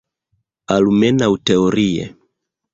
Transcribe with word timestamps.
Almenaŭ 0.77 1.29
teorie. 1.51 2.11